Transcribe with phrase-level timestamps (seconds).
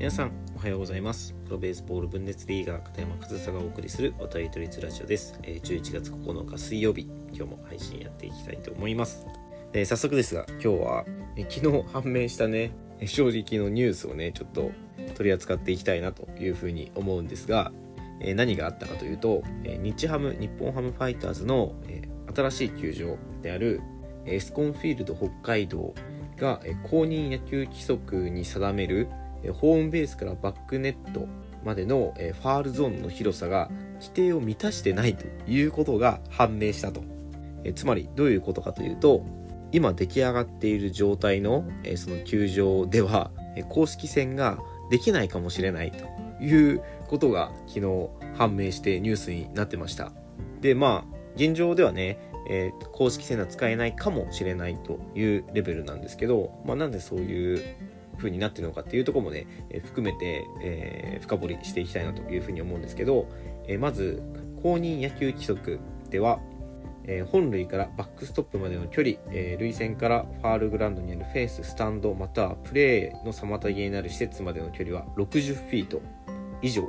[0.00, 1.34] 皆さんおはようございます。
[1.44, 5.38] プロベースボール分裂リーガー片山和沙がお送りする渡り都立ラジオです。
[5.42, 7.02] え11月9日水曜日。
[7.34, 9.26] 今日も配信やっていきたいと思います。
[9.74, 11.04] え早速ですが今日は
[11.36, 12.72] え昨日判明したね
[13.04, 14.70] 正直のニュースをねちょっと
[15.16, 17.70] 取り扱っていきたいなというふうに思うんですが
[18.20, 23.82] え何があったかというとえ日ハム日本ハムファイターズのえ新しい球場である
[24.24, 25.92] エスコンフィールド北海道
[26.38, 29.10] が公認野球規則に定める
[29.52, 31.26] ホームベースからバックネット
[31.64, 37.02] までのファールゾーンの広さが規定を満たしてないということが判明したと。
[37.74, 39.22] つまりどういうことかというと
[39.70, 41.64] 今出来上がっている状態の
[41.96, 43.30] その球場では
[43.68, 44.58] 公式戦が
[44.90, 50.12] できないかもしれないということが昨日判明してニュースになってました。
[50.60, 52.18] でまあ現状ではね、
[52.92, 57.62] 公式戦は使えないかもしれないというレベルなんですけど、まあ、なんでそういう
[58.20, 63.28] 風になってるのかっていうところもね、えー含めて、えー深掘りしていきたいなというふうに思うんですけど、
[63.66, 64.22] えーまず
[64.62, 66.38] 公認野球規則では、
[67.04, 76.02] えー本塁からバックストップまでの距離、えー塁線からファールグラウンドにあるフェンススタンドまたはプレーの妨げになる施設までの距離は60フィート
[76.62, 76.88] 以上、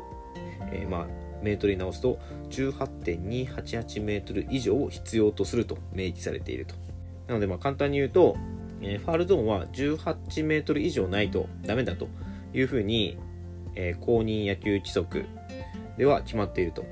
[0.72, 2.20] えーまあメートルに直すと
[2.52, 6.76] 18.288メートル以上を必要とすると明記されていると。
[7.28, 8.36] なのでまあ簡単に言うと、
[8.82, 12.08] えーファールゾーンは18メートル以上ないとダメだと
[12.54, 13.18] いうふうに、
[13.76, 15.26] えー公認野球規則
[15.98, 16.86] では決まっていると。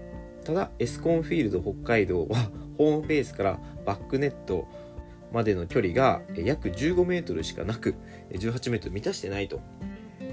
[0.44, 4.68] ただエスコンフィールド北海道はホームベースからバックネット
[5.32, 7.96] までの距離が約15メートルしかなく
[8.32, 9.62] 18メートル満たしてないと。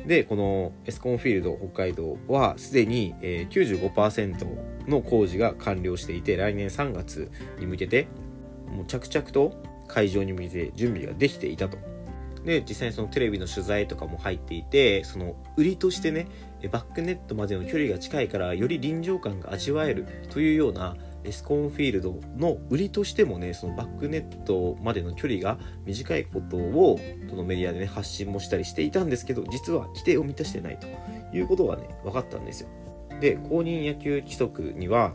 [0.06, 3.14] でこのエスコンフィールド北海道はすでに
[3.50, 8.06] 95%の工事が完了していて来年3月に向けて
[8.68, 11.78] もう着々と会場に向けて準備ができていたと。
[12.46, 16.28] で実際にそのテレビの取材とかも入っていてその売りとしてね
[16.70, 30.86] バックネットまでの距離が近いからより臨場感が味わえるというようなエスコンフィールドの売りとしてもねそのバックネットまでの距離が短いことをそのメディアでね発信もしたりしていたんですけど実は規定を満たしてないと
[31.36, 32.68] いうことがね分かったんですよ。
[33.20, 35.14] で公認野球規則には、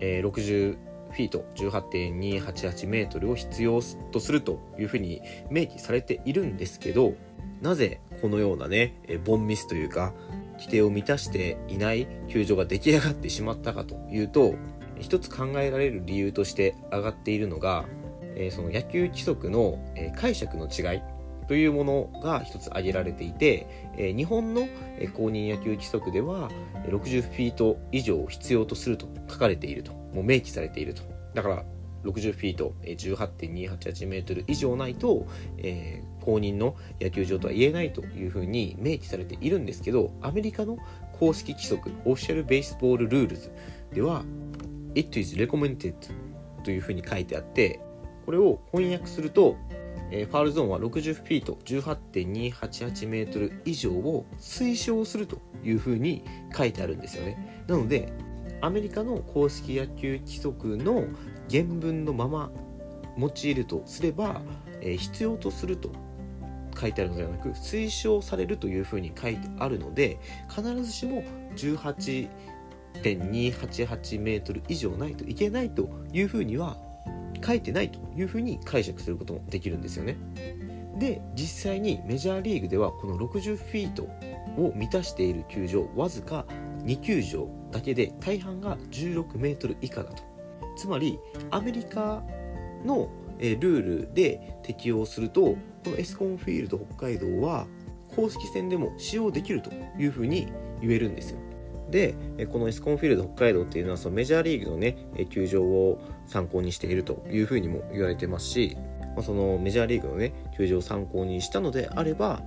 [0.00, 3.80] えーフィート18.288メートルを必要
[4.10, 7.14] とするというふうに明記されているんですけど
[7.60, 10.14] なぜこのようなねボンミスというか
[10.58, 14.54] 規定を満たしていない球場が出来上がってしまったかというと
[15.02, 17.84] 一つ考えられる理由として挙がっているのが、
[18.50, 19.78] その野球規則の、
[20.16, 21.02] 解釈の違い。
[21.52, 23.66] というものが一つ挙げられていて、
[23.98, 24.66] えー日本の
[24.98, 26.50] え公認野球規則では
[26.86, 29.92] 60フィート以上必要とすると書かれていると。
[30.14, 31.02] もう明記されていると。
[31.34, 31.64] だから
[32.04, 35.26] 60フィートえ18.288メートル以上ないと、
[35.58, 40.78] えー公認の野球場とは言えないというふうに明記されているんですけどアメリカの
[41.18, 43.50] 公式規則オフィシャル・ベースボール・ルールズ
[43.92, 44.24] では
[44.94, 45.94] It is recommended
[46.64, 47.80] というふうに書いてあって
[48.24, 49.56] これを翻訳すると、
[50.14, 56.22] えーファールゾーンは60フィート18.288メートル以上を推奨するというふうに
[56.56, 57.64] 書いてあるんですよね。
[57.66, 58.12] なので
[58.60, 61.06] アメリカの公式野球規則の
[61.50, 62.52] 原文のまま
[63.18, 64.40] 用いるとすれば、
[64.80, 65.90] えー必要とすると
[66.78, 70.18] 書いてあるのではなく推奨されるというふうに書いてあるので
[70.48, 71.22] 必ずしも
[71.56, 76.76] 18.288メートル以上ないといけないというふうには
[77.44, 80.16] 書いてないというふうに解釈することもできるんですよね。
[80.98, 84.04] で実際にメジャーリーグではこの60フィート
[84.56, 86.44] を満たしている球場わずか
[86.84, 90.22] 2球場だけで大半が16メートル以下だと
[90.76, 91.18] つまり
[91.50, 92.22] アメリカ
[92.84, 93.08] の
[93.38, 97.66] ルールで適用するとこのエスコンフィールド北海道は
[98.14, 101.40] 公式戦でも使用できるというふうに言えるんですよ
[101.92, 102.16] で
[102.50, 104.96] このエスコンフィールド北海道っていうのはそのメジャーリーグのね
[105.30, 108.76] 球場を参考にしているというふうにも言われてますし、
[109.14, 112.42] まあ、そのメジャーリーグのね球場を参考にしたのであれば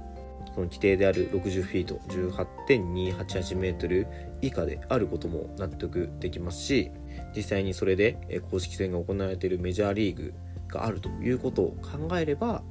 [0.56, 4.07] その規定である60フィート18.288メートル
[4.42, 6.92] 以下であることも納得できますし
[7.36, 10.33] 実際にそれで公式戦が行われているメジャーリーグ
[10.68, 12.63] があるということを考えれば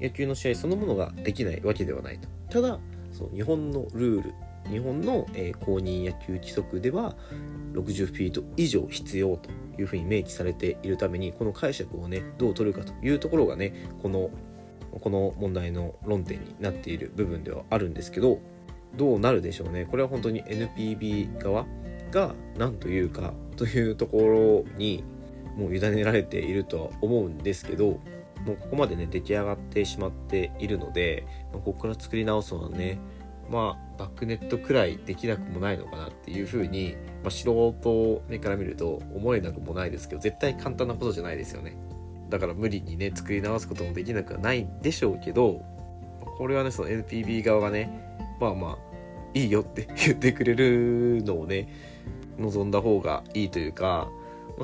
[0.00, 2.28] 野球の試合そのものができないわけではないと。
[2.50, 2.78] ただ
[3.12, 4.34] その日本のルール
[4.70, 7.16] 日本の、えー公認野球規則では
[7.72, 13.72] 60フィート以上必要というふうに明記されているためにこの解釈をねどう取るかというところがね
[14.02, 14.30] この
[15.00, 18.40] この問題の論点になっている部分ではあるんですけど
[18.96, 19.84] どうなるでしょうね。
[19.84, 21.66] これは本当に NPB 側
[22.10, 25.04] が何というかというところに
[25.56, 28.00] もう委ねられているとは思うんですけど
[28.46, 32.98] もうここまでね出来上がってしまっているので、まあここから作り直すのはね
[33.50, 41.76] まあバックネットくらいできなくもないのかなっていうふうに、まあ、素人目から見ると思えなくもないですけど絶対簡単なことじゃないですよね。
[42.30, 45.62] だから無理にね作り直すこともできなくはないんでしょうけど
[46.36, 48.78] これはねその NPB 側がねまあまあ
[49.34, 51.68] いいよって言ってくれるのをね
[52.38, 54.08] 望んだ方がいいというか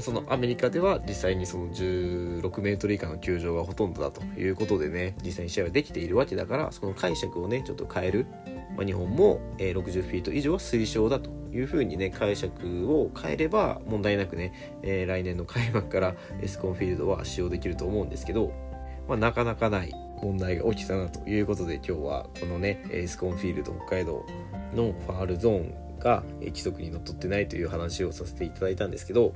[0.00, 8.26] そのアメリカでは実際にその16メートル以下の球場がほとんどだということでね実際に試合はできているわけだからその解釈をねちょっと変える、
[8.76, 18.53] ま、日本も60フィート以上は推奨だというふうにね解釈を変えれば問題なくね、え、来年の開幕からエスコンフィールドは使用できると思うんですけど、
[19.09, 19.93] まあ、なかなかない
[20.23, 24.25] 問題が起きたなということで今日はこのねエスコンフィールド北海道
[24.75, 29.35] のファールゾーンが規則にのっとってないという話をさせていただいたんですけど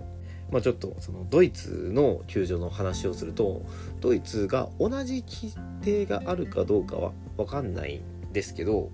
[0.50, 3.67] まあ、ちょっとそのドイツの球場の話をすると
[4.00, 8.90] ドイツが同じ規定があるかどうかは分かんないんですけど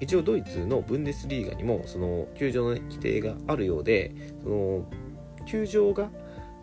[0.00, 4.84] 一応ドイツのブンデスリーガにもその球場の、ね、規定があるようでその
[5.46, 6.10] 球場が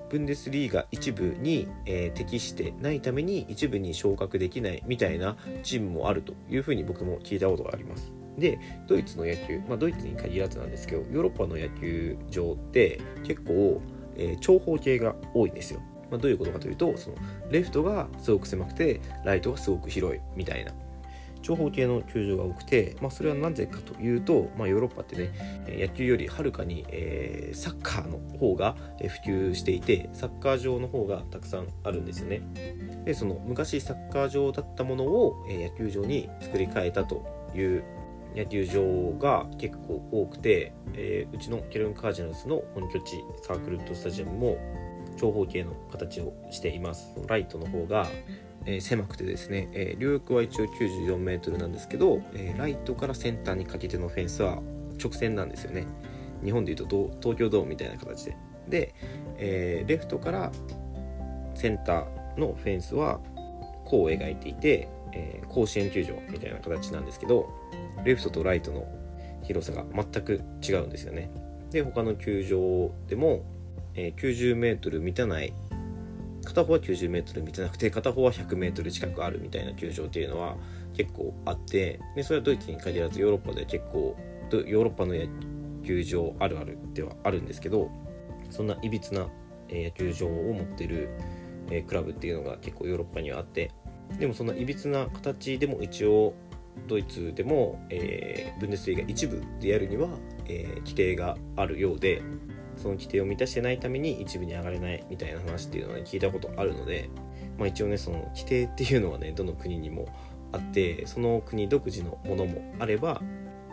[0.10, 8.12] ブンデスリーガ一部に、えー、適してないために一部に昇格できないみたいなチームもあるというふうに僕も聞いたことがあります。
[8.38, 13.82] でドイツの野球、まあ、ドイツに限らずなんですけどヨーロッパの野球場って結構
[14.18, 15.82] えー、長方形が多いんですよ。
[16.10, 17.16] まあ、どういうことかというとその
[17.50, 20.72] レフトがすごく狭くてライトがすごく広いみたいな
[21.46, 25.32] 長方形の球場が多くて、まあ、それはなぜかというと、まあ、ヨーロッパってね
[25.68, 32.42] 野球よりはるかに、えー、サッカーの方が普及していてサッカー場の方がたくさんあるんですよね。
[33.06, 37.24] でその昔サッカー場だったものを、え野球場に作り変えたと
[37.56, 37.84] いう
[38.36, 44.58] 野球場が結構多くて、えー、うちのケルンカージナルスの本拠地サークルットスタジアムも
[45.18, 47.14] 長方形の形をしています。
[47.28, 48.08] ライトの方が、
[48.66, 54.62] えー、狭くてですね、えー、両翼は一応94メートルなんですけど、えー、ライトからセンターにかけてのフェンスは
[55.02, 55.86] 直線なんですよね
[56.44, 56.86] 日本でいうと
[57.22, 58.96] 東京ドームみたいな形でで、
[59.38, 60.52] えー、レフトから
[61.54, 63.20] センターのフェンスは
[63.86, 67.50] 弧を描いていて、えー、甲子園球場みたいな形なんですけど
[68.04, 68.88] レフトとライトの
[69.44, 71.30] 広さが全く違うんですよね。
[71.72, 73.44] で他の球場でも、
[73.94, 75.54] えー、90メートル満たない
[76.46, 80.56] 片方は90メートル満たなくて片方は100メートル近くあるみたいな球場っていうのは
[80.96, 84.16] 結構あってでそれはドイツに限らずヨーロッパでは結構
[84.52, 85.28] ヨーロッパの野
[85.84, 87.90] 球場あるあるではあるんですけど
[88.50, 89.28] そんないびつな
[89.70, 91.10] 野球場を持ってる
[91.88, 93.72] クラブっていうのが結構ヨーロッパにはあって
[94.20, 96.36] でもそのいびつな形でも一応
[96.88, 100.10] ドイツでも、えー、ブンデスリーガ一部でやるには、
[100.46, 102.22] えー、規定があるようで
[102.78, 107.10] その規定を満たしてないために一部に上がれないみたいな話っていうのは、ね、聞いたことあるので、
[107.58, 110.08] まあ、一応ねその規定っていうのはねどの国にも
[110.52, 113.22] あってその国独自のものもあれば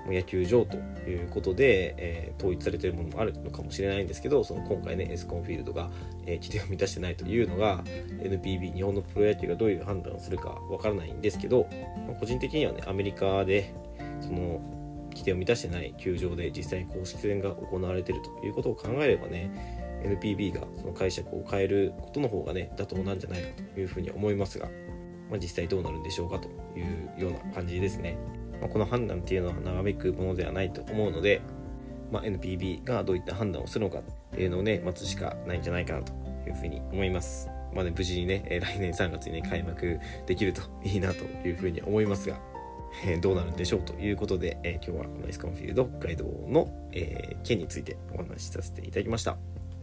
[0.08, 0.76] 野球場と
[1.08, 5.90] いうことで、えー、統一されているものもあるのかもしれないんですけどその今回ねエスコンフィールドが、
[6.26, 11.68] えー、規定を満たしてないというのが NPB 日本のプロ野球がどういう判断をするかわからないんですけど、
[12.06, 13.72] まあ、個人的にはねアメリカで
[14.20, 14.60] その
[15.12, 24.66] 規定を満たしてない球場で実際に公式戦が行われているということを考えればね NPB がその解釈を変えることの方がね妥当なんじゃないかというふうに思いますが、
[25.30, 28.16] まあ、実際どうなるんでしょうかというような感じですね。
[28.60, 31.40] まあ、この判断っていうのは長引くものではないと思うので、
[32.10, 36.12] まあ、NPB がどういった判断をするのかっていうのをね待つしかないんじゃないかなと
[36.46, 37.48] いうふうに思います。
[37.74, 42.38] まあね、無事にね、来年3月にね、開幕できるといいなというふうに思いますが、
[43.04, 49.36] え、どうなるんでしょうということで、えー、今日はこのエスコンフィールド北海道の、えー、件についてお話しさせていただきました。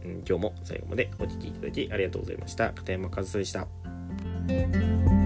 [0.04, 2.72] うん、今日も最後までお聴きいただきありがとうございました。
[2.72, 5.19] 片山和沙でした。